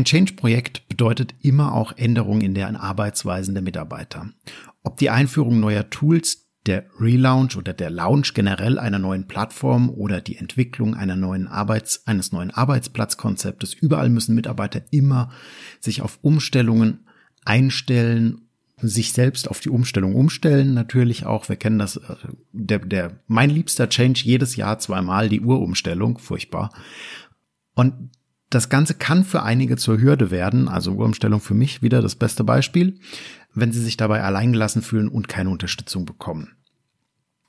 [0.00, 4.30] Ein Change-Projekt bedeutet immer auch Änderungen in der Arbeitsweisen der Mitarbeiter.
[4.82, 10.22] Ob die Einführung neuer Tools, der Relaunch oder der Launch generell einer neuen Plattform oder
[10.22, 15.32] die Entwicklung einer neuen Arbeits-, eines neuen Arbeitsplatzkonzeptes, überall müssen Mitarbeiter immer
[15.80, 17.06] sich auf Umstellungen
[17.44, 18.46] einstellen
[18.82, 21.50] sich selbst auf die Umstellung umstellen, natürlich auch.
[21.50, 22.16] Wir kennen das, äh,
[22.52, 26.72] der, der, mein liebster Change jedes Jahr zweimal die Uhrumstellung, furchtbar.
[27.74, 28.08] Und
[28.50, 32.42] das Ganze kann für einige zur Hürde werden, also Uhrumstellung für mich wieder das beste
[32.42, 32.98] Beispiel,
[33.54, 36.52] wenn sie sich dabei alleingelassen fühlen und keine Unterstützung bekommen.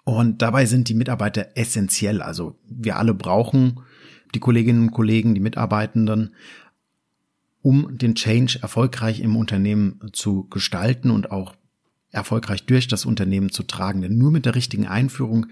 [0.03, 2.21] Und dabei sind die Mitarbeiter essentiell.
[2.21, 3.81] Also wir alle brauchen
[4.33, 6.35] die Kolleginnen und Kollegen, die Mitarbeitenden,
[7.61, 11.55] um den Change erfolgreich im Unternehmen zu gestalten und auch
[12.11, 14.01] erfolgreich durch das Unternehmen zu tragen.
[14.01, 15.47] Denn nur mit der richtigen Einführung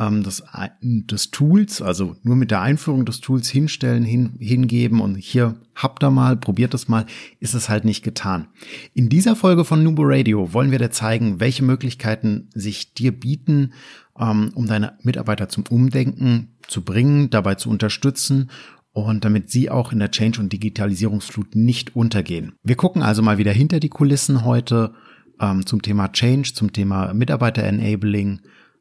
[0.00, 0.42] ähm, des,
[0.82, 6.02] des Tools, also nur mit der Einführung des Tools hinstellen, hin, hingeben und hier habt
[6.02, 7.04] ihr mal, probiert es mal,
[7.38, 8.48] ist es halt nicht getan.
[8.94, 13.74] In dieser Folge von Nubo Radio wollen wir dir zeigen, welche Möglichkeiten sich dir bieten,
[14.18, 18.50] ähm, um deine Mitarbeiter zum Umdenken zu bringen, dabei zu unterstützen
[18.92, 22.54] und damit sie auch in der Change- und Digitalisierungsflut nicht untergehen.
[22.62, 24.94] Wir gucken also mal wieder hinter die Kulissen heute
[25.40, 28.40] ähm, zum Thema Change, zum Thema Mitarbeiter-Enabling.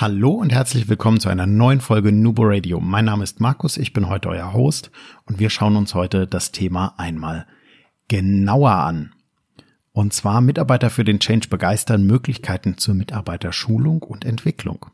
[0.00, 2.78] Hallo und herzlich willkommen zu einer neuen Folge Nubo Radio.
[2.78, 4.92] Mein Name ist Markus, ich bin heute euer Host
[5.24, 7.48] und wir schauen uns heute das Thema einmal
[8.06, 9.12] genauer an.
[9.90, 14.86] Und zwar Mitarbeiter für den Change begeistern, Möglichkeiten zur Mitarbeiterschulung und Entwicklung.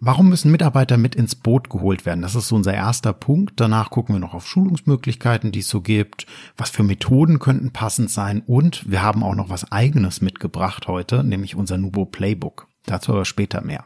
[0.00, 2.22] Warum müssen Mitarbeiter mit ins Boot geholt werden?
[2.22, 3.60] Das ist so unser erster Punkt.
[3.60, 6.26] Danach gucken wir noch auf Schulungsmöglichkeiten, die es so gibt.
[6.56, 8.42] Was für Methoden könnten passend sein?
[8.44, 12.66] Und wir haben auch noch was eigenes mitgebracht heute, nämlich unser Nubo Playbook.
[12.86, 13.84] Dazu aber später mehr.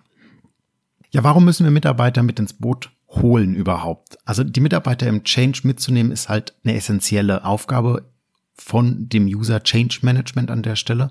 [1.11, 4.19] Ja, warum müssen wir Mitarbeiter mit ins Boot holen überhaupt?
[4.25, 8.11] Also die Mitarbeiter im Change mitzunehmen ist halt eine essentielle Aufgabe
[8.55, 11.11] von dem User Change Management an der Stelle.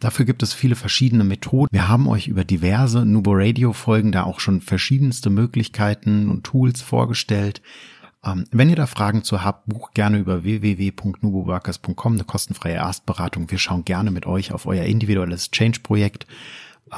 [0.00, 1.68] Dafür gibt es viele verschiedene Methoden.
[1.72, 6.82] Wir haben euch über diverse Nubo Radio Folgen da auch schon verschiedenste Möglichkeiten und Tools
[6.82, 7.62] vorgestellt.
[8.24, 13.50] Ähm, wenn ihr da Fragen zu habt, bucht gerne über www.nuboworkers.com eine kostenfreie Erstberatung.
[13.50, 16.26] Wir schauen gerne mit euch auf euer individuelles Change-Projekt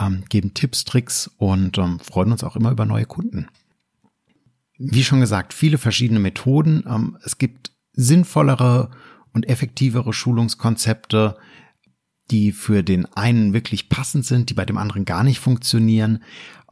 [0.00, 3.48] ähm, geben Tipps, Tricks und ähm, freuen uns auch immer über neue Kunden.
[4.78, 6.84] Wie schon gesagt, viele verschiedene Methoden.
[6.86, 8.90] Ähm, es gibt sinnvollere
[9.32, 11.36] und effektivere Schulungskonzepte,
[12.30, 16.22] die für den einen wirklich passend sind, die bei dem anderen gar nicht funktionieren.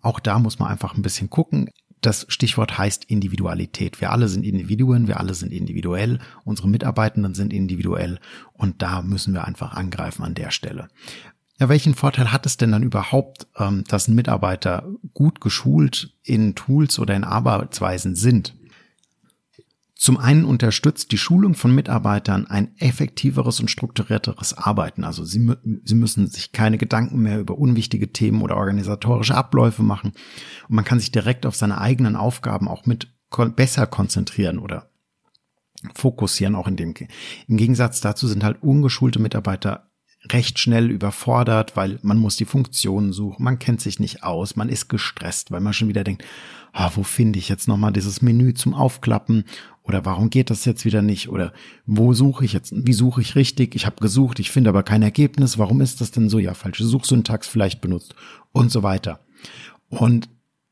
[0.03, 1.71] Auch da muss man einfach ein bisschen gucken.
[2.01, 4.03] Das Stichwort heißt Individualität.
[4.03, 8.19] Wir alle sind Individuen, wir alle sind individuell, unsere Mitarbeitenden sind individuell
[8.53, 10.89] und da müssen wir einfach angreifen an der Stelle.
[11.61, 16.55] Ja, welchen Vorteil hat es denn dann überhaupt, ähm, dass ein Mitarbeiter gut geschult in
[16.55, 18.55] Tools oder in Arbeitsweisen sind?
[20.05, 25.05] Zum einen unterstützt die Schulung von Mitarbeitern ein effektiveres und strukturierteres Arbeiten.
[25.05, 25.55] Also sie,
[25.85, 30.13] sie müssen sich keine Gedanken mehr über unwichtige Themen oder organisatorische Abläufe machen.
[30.69, 33.09] Und man kann sich direkt auf seine eigenen Aufgaben auch mit
[33.57, 34.91] besser konzentrieren oder
[35.95, 36.95] fokussieren auch in dem.
[37.49, 39.91] Im Gegensatz dazu sind halt ungeschulte Mitarbeiter
[40.33, 44.69] recht schnell überfordert, weil man muss die Funktionen suchen, man kennt sich nicht aus, man
[44.69, 46.25] ist gestresst, weil man schon wieder denkt,
[46.73, 49.45] ah, wo finde ich jetzt nochmal dieses Menü zum Aufklappen?
[49.83, 51.29] Oder warum geht das jetzt wieder nicht?
[51.29, 51.53] Oder
[51.85, 55.03] wo suche ich jetzt, wie suche ich richtig, ich habe gesucht, ich finde aber kein
[55.03, 58.15] Ergebnis, warum ist das denn so, ja, falsche Suchsyntax vielleicht benutzt.
[58.53, 59.21] Und so weiter.
[59.91, 60.29] Und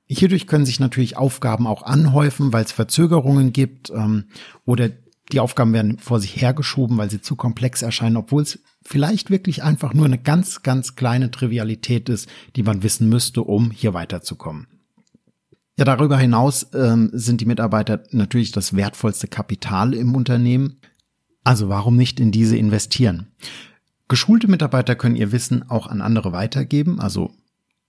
[0.07, 4.25] hierdurch können sich natürlich Aufgaben auch anhäufen, weil es Verzögerungen gibt ähm,
[4.65, 4.91] oder
[5.31, 9.63] die Aufgaben werden vor sich hergeschoben, weil sie zu komplex erscheinen, obwohl es vielleicht wirklich
[9.63, 14.67] einfach nur eine ganz, ganz kleine Trivialität ist, die man wissen müsste, um hier weiterzukommen.
[15.79, 20.81] Ja, darüber hinaus ähm, sind die Mitarbeiter natürlich das wertvollste Kapital im Unternehmen.
[21.45, 23.29] Also warum nicht in diese investieren?
[24.09, 27.33] Geschulte Mitarbeiter können ihr Wissen auch an andere weitergeben, also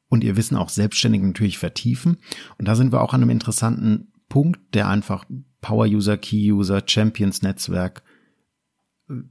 [0.07, 2.17] und ihr Wissen auch selbstständig natürlich vertiefen.
[2.57, 5.25] Und da sind wir auch an einem interessanten Punkt, der einfach
[5.63, 8.03] Power User, Key User, Champions Netzwerk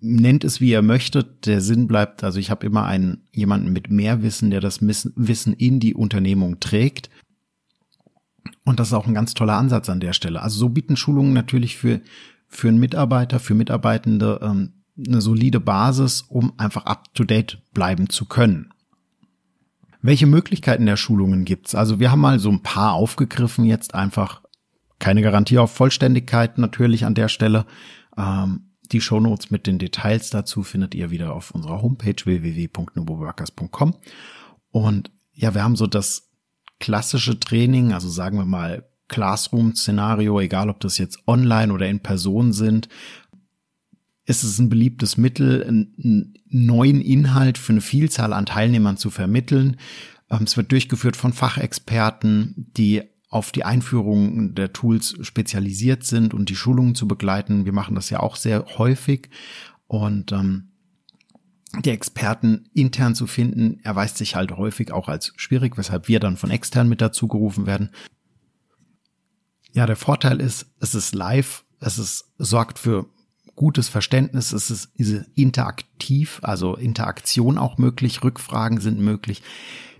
[0.00, 3.90] nennt es wie ihr möchtet, der Sinn bleibt, also ich habe immer einen jemanden mit
[3.90, 7.10] mehr Wissen, der das Wissen in die Unternehmung trägt.
[8.64, 10.42] Und das ist auch ein ganz toller Ansatz an der Stelle.
[10.42, 12.00] Also so bieten Schulungen natürlich für
[12.48, 18.10] für einen Mitarbeiter, für Mitarbeitende ähm, eine solide Basis, um einfach up to date bleiben
[18.10, 18.74] zu können.
[20.02, 21.74] Welche Möglichkeiten der Schulungen gibt's?
[21.74, 24.42] Also wir haben mal so ein paar aufgegriffen, jetzt einfach
[25.02, 27.66] keine Garantie auf Vollständigkeit natürlich an der Stelle.
[28.16, 33.96] Ähm, die Shownotes mit den Details dazu findet ihr wieder auf unserer Homepage www.nuboworkers.com.
[34.70, 36.30] Und ja, wir haben so das
[36.78, 42.52] klassische Training, also sagen wir mal Classroom-Szenario, egal ob das jetzt online oder in Person
[42.52, 42.88] sind,
[44.24, 49.78] ist es ein beliebtes Mittel, einen neuen Inhalt für eine Vielzahl an Teilnehmern zu vermitteln.
[50.30, 53.02] Ähm, es wird durchgeführt von Fachexperten, die
[53.32, 57.64] auf die Einführung der Tools spezialisiert sind und die Schulungen zu begleiten.
[57.64, 59.30] Wir machen das ja auch sehr häufig
[59.86, 60.68] und ähm,
[61.80, 66.36] die Experten intern zu finden, erweist sich halt häufig auch als schwierig, weshalb wir dann
[66.36, 67.90] von extern mit dazu gerufen werden.
[69.72, 73.06] Ja, der Vorteil ist, es ist live, es ist, sorgt für
[73.56, 74.90] gutes Verständnis, es ist
[75.34, 79.42] interaktiv, also Interaktion auch möglich, Rückfragen sind möglich.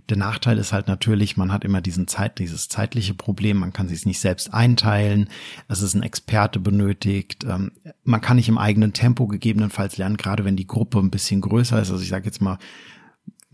[0.08, 3.88] Der Nachteil ist halt natürlich, man hat immer diesen Zeit, dieses zeitliche Problem, man kann
[3.88, 5.28] sich nicht selbst einteilen,
[5.68, 7.72] es ist ein Experte benötigt, ähm,
[8.04, 11.80] man kann nicht im eigenen Tempo gegebenenfalls lernen, gerade wenn die Gruppe ein bisschen größer
[11.80, 11.90] ist.
[11.90, 12.58] Also ich sage jetzt mal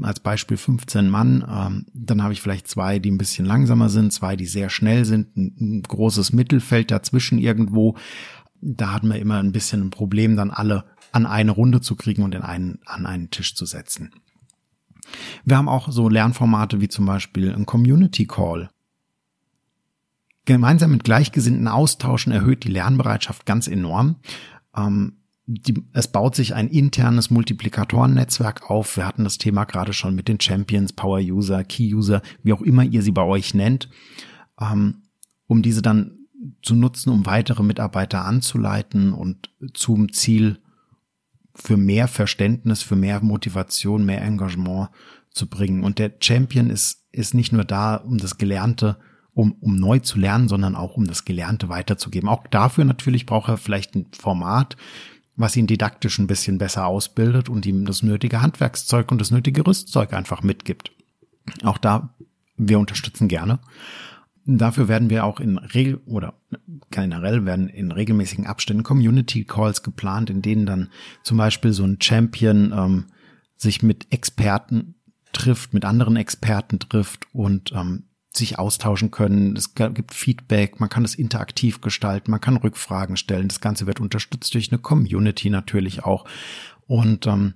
[0.00, 4.12] als Beispiel 15 Mann, ähm, dann habe ich vielleicht zwei, die ein bisschen langsamer sind,
[4.12, 7.96] zwei, die sehr schnell sind, ein, ein großes Mittelfeld dazwischen irgendwo.
[8.60, 12.22] Da hatten wir immer ein bisschen ein Problem, dann alle an eine Runde zu kriegen
[12.22, 14.12] und in einen, an einen Tisch zu setzen.
[15.44, 18.70] Wir haben auch so Lernformate wie zum Beispiel ein Community Call.
[20.44, 24.16] Gemeinsam mit Gleichgesinnten austauschen erhöht die Lernbereitschaft ganz enorm.
[24.74, 25.18] Ähm,
[25.50, 28.96] die, es baut sich ein internes Multiplikatoren-Netzwerk auf.
[28.98, 32.60] Wir hatten das Thema gerade schon mit den Champions, Power User, Key User, wie auch
[32.60, 33.88] immer ihr sie bei euch nennt,
[34.60, 35.02] ähm,
[35.46, 36.18] um diese dann
[36.62, 40.58] zu nutzen, um weitere Mitarbeiter anzuleiten und zum Ziel
[41.60, 44.88] für mehr Verständnis, für mehr Motivation, mehr Engagement
[45.30, 45.84] zu bringen.
[45.84, 48.96] Und der Champion ist, ist nicht nur da, um das Gelernte,
[49.34, 52.28] um, um neu zu lernen, sondern auch um das Gelernte weiterzugeben.
[52.28, 54.76] Auch dafür natürlich braucht er vielleicht ein Format,
[55.36, 59.64] was ihn didaktisch ein bisschen besser ausbildet und ihm das nötige Handwerkszeug und das nötige
[59.66, 60.90] Rüstzeug einfach mitgibt.
[61.62, 62.14] Auch da,
[62.56, 63.60] wir unterstützen gerne.
[64.50, 66.32] Dafür werden wir auch in Regel oder
[66.90, 70.88] generell werden in regelmäßigen Abständen Community Calls geplant, in denen dann
[71.22, 73.04] zum Beispiel so ein Champion ähm,
[73.56, 74.94] sich mit Experten
[75.34, 79.54] trifft, mit anderen Experten trifft und ähm, sich austauschen können.
[79.54, 83.48] Es gibt Feedback, man kann es interaktiv gestalten, man kann Rückfragen stellen.
[83.48, 86.24] Das Ganze wird unterstützt durch eine Community natürlich auch.
[86.86, 87.54] Und ähm,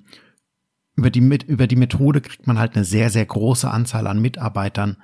[0.95, 4.99] über, die, über die Methode kriegt man halt eine sehr, sehr große Anzahl an Mitarbeitern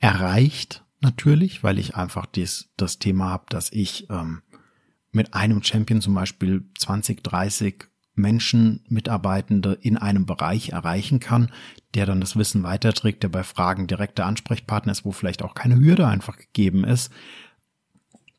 [0.00, 4.42] erreicht, natürlich, weil ich einfach dies, das Thema habe, dass ich ähm,
[5.10, 7.84] mit einem Champion zum Beispiel 20, 30
[8.14, 11.52] Menschen, Mitarbeitende in einem Bereich erreichen kann,
[11.94, 15.78] der dann das Wissen weiterträgt, der bei Fragen direkter Ansprechpartner ist, wo vielleicht auch keine
[15.78, 17.12] Hürde einfach gegeben ist,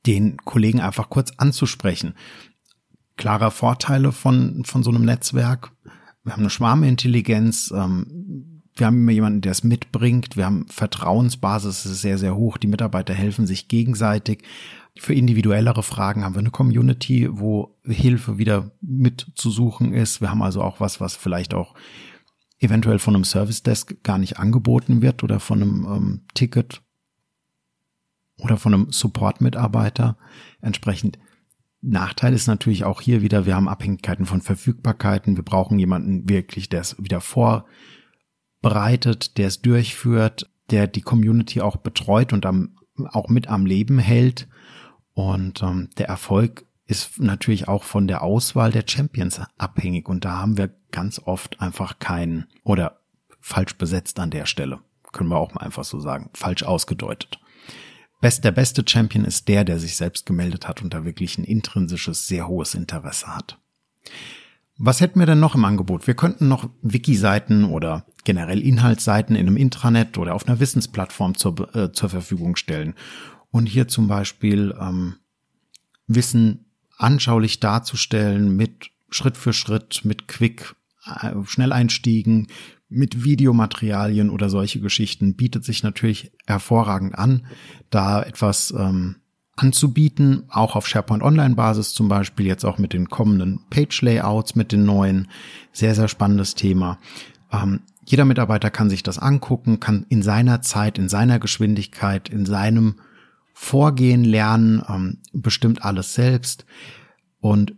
[0.05, 2.13] den Kollegen einfach kurz anzusprechen.
[3.15, 5.71] Klarer Vorteile von, von so einem Netzwerk.
[6.23, 7.71] Wir haben eine Schwarmintelligenz.
[7.75, 10.37] Ähm, wir haben immer jemanden, der es mitbringt.
[10.37, 12.57] Wir haben Vertrauensbasis, ist sehr, sehr hoch.
[12.57, 14.43] Die Mitarbeiter helfen sich gegenseitig.
[14.97, 20.21] Für individuellere Fragen haben wir eine Community, wo Hilfe wieder mitzusuchen ist.
[20.21, 21.75] Wir haben also auch was, was vielleicht auch
[22.59, 26.81] eventuell von einem Service Desk gar nicht angeboten wird oder von einem ähm, Ticket
[28.37, 30.17] oder von einem Support-Mitarbeiter.
[30.61, 31.19] Entsprechend
[31.81, 35.37] Nachteil ist natürlich auch hier wieder, wir haben Abhängigkeiten von Verfügbarkeiten.
[35.37, 37.65] Wir brauchen jemanden wirklich, der es wieder vor
[38.61, 42.75] bereitet, der es durchführt, der die Community auch betreut und am,
[43.11, 44.47] auch mit am Leben hält.
[45.13, 50.07] Und ähm, der Erfolg ist natürlich auch von der Auswahl der Champions abhängig.
[50.09, 52.99] Und da haben wir ganz oft einfach keinen oder
[53.39, 54.79] falsch besetzt an der Stelle.
[55.11, 56.29] Können wir auch mal einfach so sagen.
[56.33, 57.39] Falsch ausgedeutet.
[58.21, 61.45] Best, der beste Champion ist der, der sich selbst gemeldet hat und da wirklich ein
[61.45, 63.57] intrinsisches, sehr hohes Interesse hat.
[64.81, 66.07] Was hätten wir denn noch im Angebot?
[66.07, 71.75] Wir könnten noch Wiki-Seiten oder generell Inhaltsseiten in einem Intranet oder auf einer Wissensplattform zur,
[71.75, 72.95] äh, zur Verfügung stellen.
[73.51, 75.17] Und hier zum Beispiel ähm,
[76.07, 76.65] Wissen
[76.97, 82.47] anschaulich darzustellen mit Schritt für Schritt, mit Quick, äh, Schnelleinstiegen,
[82.87, 87.45] mit Videomaterialien oder solche Geschichten bietet sich natürlich hervorragend an,
[87.89, 89.17] da etwas ähm,
[89.61, 94.55] anzubieten, auch auf SharePoint Online Basis zum Beispiel, jetzt auch mit den kommenden Page Layouts,
[94.55, 95.27] mit den neuen.
[95.73, 96.99] Sehr, sehr spannendes Thema.
[97.51, 102.45] Ähm, jeder Mitarbeiter kann sich das angucken, kann in seiner Zeit, in seiner Geschwindigkeit, in
[102.45, 102.95] seinem
[103.53, 106.65] Vorgehen lernen, ähm, bestimmt alles selbst.
[107.41, 107.73] Und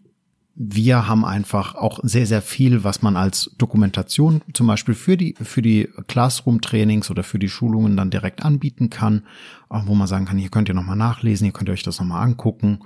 [0.64, 5.36] wir haben einfach auch sehr, sehr viel, was man als Dokumentation zum Beispiel für die,
[5.42, 9.24] für die Classroom-Trainings oder für die Schulungen dann direkt anbieten kann,
[9.70, 12.24] wo man sagen kann, hier könnt ihr nochmal nachlesen, hier könnt ihr euch das nochmal
[12.24, 12.80] angucken.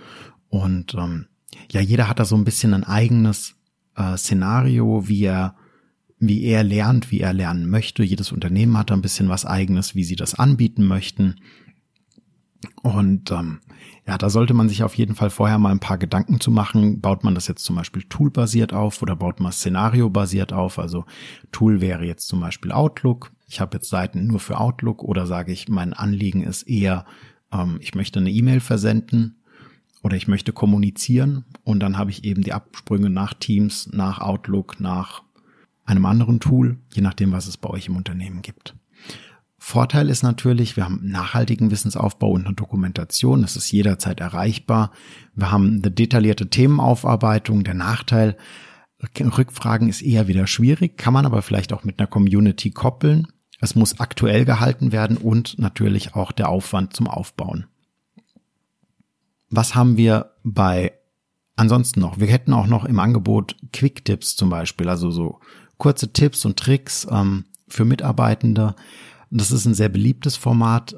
[0.48, 1.25] Und ähm,
[1.70, 3.55] ja, jeder hat da so ein bisschen ein eigenes
[3.98, 5.55] äh, Szenario, wie er,
[6.17, 8.03] wie er lernt, wie er lernen möchte.
[8.03, 11.41] Jedes Unternehmen hat da ein bisschen was eigenes, wie sie das anbieten möchten.
[12.81, 13.59] Und ähm,
[14.07, 17.01] ja, da sollte man sich auf jeden Fall vorher mal ein paar Gedanken zu machen.
[17.01, 20.79] Baut man das jetzt zum Beispiel toolbasiert auf oder baut man szenariobasiert auf?
[20.79, 21.05] Also
[21.51, 23.31] Tool wäre jetzt zum Beispiel Outlook.
[23.47, 27.05] Ich habe jetzt Seiten nur für Outlook oder sage ich, mein Anliegen ist eher,
[27.51, 29.41] ähm, ich möchte eine E-Mail versenden
[30.03, 34.79] oder ich möchte kommunizieren und dann habe ich eben die Absprünge nach Teams, nach Outlook,
[34.79, 35.24] nach
[35.83, 38.75] einem anderen Tool, je nachdem, was es bei euch im Unternehmen gibt.
[39.67, 43.43] Vorteil ist natürlich, wir haben nachhaltigen Wissensaufbau und eine Dokumentation.
[43.43, 44.91] Es ist jederzeit erreichbar.
[45.34, 47.63] Wir haben eine detaillierte Themenaufarbeitung.
[47.63, 48.38] Der Nachteil,
[49.01, 53.25] Rückfragen ist eher wieder schwierig, kann man aber vielleicht auch mit einer Community koppeln.
[53.60, 57.65] Es muss aktuell gehalten werden und natürlich auch der Aufwand zum Aufbauen.
[59.50, 60.93] Was haben wir bei
[61.55, 62.19] ansonsten noch?
[62.19, 65.39] Wir hätten auch noch im Angebot Quick-Tipps zum Beispiel, also so
[65.77, 68.75] kurze Tipps und Tricks ähm, für Mitarbeitende
[69.39, 70.95] das ist ein sehr beliebtes Format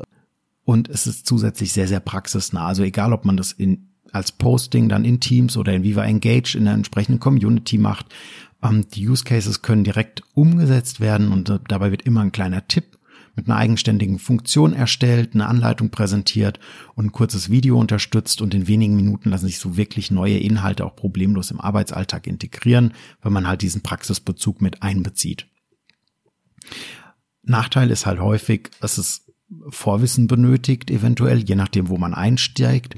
[0.63, 2.67] und es ist zusätzlich sehr, sehr praxisnah.
[2.67, 6.55] Also egal, ob man das in, als Posting dann in Teams oder in Viva Engage
[6.55, 8.07] in der entsprechenden Community macht,
[8.61, 12.67] ähm, die Use Cases können direkt umgesetzt werden und äh, dabei wird immer ein kleiner
[12.67, 12.97] Tipp
[13.37, 16.59] mit einer eigenständigen Funktion erstellt, eine Anleitung präsentiert
[16.95, 20.83] und ein kurzes Video unterstützt und in wenigen Minuten lassen sich so wirklich neue Inhalte
[20.85, 25.45] auch problemlos im Arbeitsalltag integrieren, wenn man halt diesen Praxisbezug mit einbezieht.
[27.47, 29.25] Nachteil ist halt häufig, dass es
[29.69, 32.95] Vorwissen benötigt, eventuell, je nachdem, wo man einsteigt.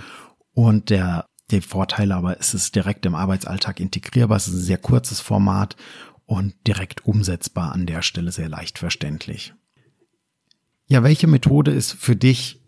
[0.53, 4.38] Und der, der Vorteil aber ist es direkt im Arbeitsalltag integrierbar.
[4.38, 5.75] Es ist ein sehr kurzes Format
[6.25, 9.53] und direkt umsetzbar an der Stelle sehr leicht verständlich.
[10.88, 12.60] Ja, welche Methode ist für dich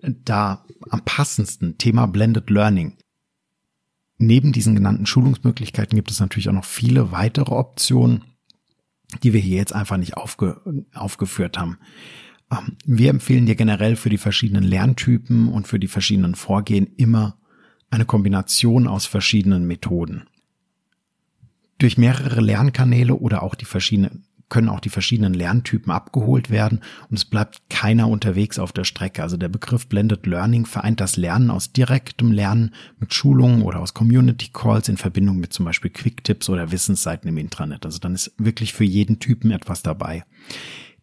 [0.00, 1.76] da am passendsten?
[1.76, 2.96] Thema Blended Learning.
[4.16, 8.24] Neben diesen genannten Schulungsmöglichkeiten gibt es natürlich auch noch viele weitere Optionen
[9.22, 10.60] die wir hier jetzt einfach nicht aufge,
[10.94, 11.78] aufgeführt haben.
[12.50, 17.36] Ähm, wir empfehlen dir generell für die verschiedenen Lerntypen und für die verschiedenen Vorgehen immer
[17.90, 20.28] eine Kombination aus verschiedenen Methoden.
[21.78, 27.16] Durch mehrere Lernkanäle oder auch die verschiedenen können auch die verschiedenen Lerntypen abgeholt werden und
[27.16, 29.22] es bleibt keiner unterwegs auf der Strecke.
[29.22, 33.94] Also der Begriff Blended Learning vereint das Lernen aus direktem Lernen mit Schulungen oder aus
[33.94, 37.86] Community Calls in Verbindung mit zum Beispiel Quick-Tipps oder Wissensseiten im Intranet.
[37.86, 40.24] Also dann ist wirklich für jeden Typen etwas dabei.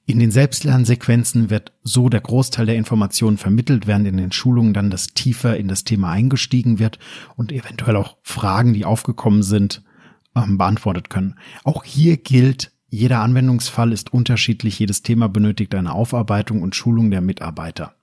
[0.10, 4.90] In den Selbstlernsequenzen wird so der Großteil der Informationen vermittelt, während in den Schulungen dann
[4.90, 6.98] das tiefer in das Thema eingestiegen wird
[7.36, 9.84] und eventuell auch Fragen, die aufgekommen sind,
[10.34, 11.36] ähm, beantwortet können.
[11.66, 17.22] Auch hier gilt, jeder Anwendungsfall ist unterschiedlich, jedes Thema benötigt eine Aufarbeitung und Schulung der
[17.22, 17.96] Mitarbeiter.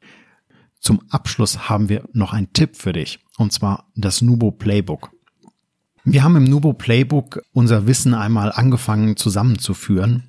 [0.78, 5.10] Zum Abschluss haben wir noch einen Tipp für dich, und zwar das Nubo Playbook.
[6.04, 10.24] Wir haben im Nubo Playbook unser Wissen einmal angefangen zusammenzuführen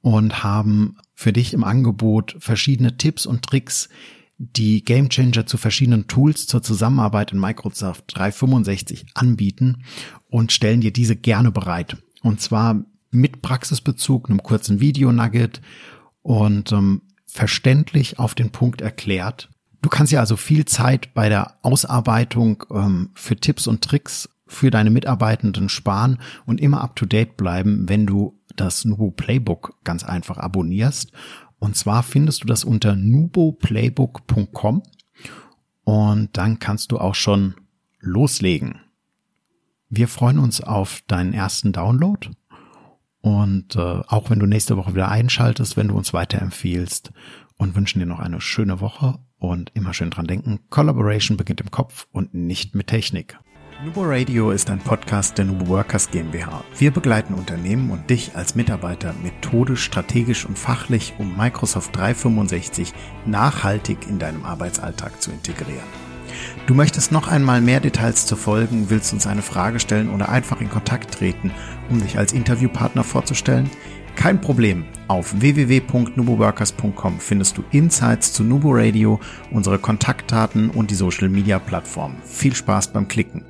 [0.00, 3.90] und haben für dich im Angebot verschiedene Tipps und Tricks,
[4.38, 9.84] die Gamechanger zu verschiedenen Tools zur Zusammenarbeit in Microsoft 365 anbieten
[10.30, 11.98] und stellen dir diese gerne bereit.
[12.22, 12.84] Und zwar
[13.16, 15.60] mit Praxisbezug, einem kurzen Video-Nugget
[16.22, 19.48] und ähm, verständlich auf den Punkt erklärt.
[19.82, 24.70] Du kannst ja also viel Zeit bei der Ausarbeitung ähm, für Tipps und Tricks für
[24.70, 30.04] deine Mitarbeitenden sparen und immer up to date bleiben, wenn du das Nubo Playbook ganz
[30.04, 31.12] einfach abonnierst.
[31.58, 34.82] Und zwar findest du das unter nuboplaybook.com
[35.84, 37.54] und dann kannst du auch schon
[38.00, 38.80] loslegen.
[39.88, 42.30] Wir freuen uns auf deinen ersten Download
[43.26, 47.10] und äh, auch wenn du nächste Woche wieder einschaltest, wenn du uns weiterempfiehlst
[47.56, 51.72] und wünschen dir noch eine schöne Woche und immer schön dran denken, Collaboration beginnt im
[51.72, 53.36] Kopf und nicht mit Technik.
[53.84, 56.62] Nubo Radio ist ein Podcast der Nubo Workers GmbH.
[56.78, 62.92] Wir begleiten Unternehmen und dich als Mitarbeiter methodisch, strategisch und fachlich, um Microsoft 365
[63.26, 66.05] nachhaltig in deinem Arbeitsalltag zu integrieren.
[66.66, 70.60] Du möchtest noch einmal mehr Details zu folgen, willst uns eine Frage stellen oder einfach
[70.60, 71.52] in Kontakt treten,
[71.88, 73.70] um dich als Interviewpartner vorzustellen?
[74.16, 74.86] Kein Problem.
[75.08, 82.16] Auf www.nuboworkers.com findest du Insights zu Nubo Radio, unsere Kontaktdaten und die Social Media Plattform.
[82.24, 83.44] Viel Spaß beim Klicken.